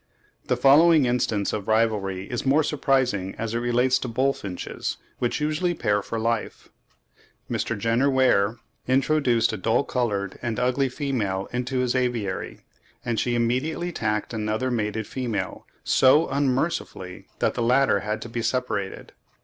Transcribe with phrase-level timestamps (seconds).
[0.47, 5.75] The following instance of rivalry is more surprising as it relates to bullfinches, which usually
[5.75, 6.69] pair for life.
[7.47, 7.77] Mr.
[7.77, 12.61] Jenner Weir introduced a dull coloured and ugly female into his aviary,
[13.05, 18.41] and she immediately attacked another mated female so unmercifully that the latter had to be
[18.41, 19.11] separated.